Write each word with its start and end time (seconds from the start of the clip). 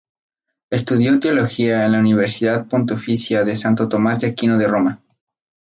Estudió 0.71 1.19
Teología 1.19 1.85
en 1.85 1.91
la 1.91 1.99
Universidad 1.99 2.67
Pontificia 2.67 3.43
de 3.43 3.55
Santo 3.55 3.87
Tomás 3.87 4.19
de 4.19 4.29
Aquino 4.29 4.57
de 4.57 4.65
Roma. 4.65 5.03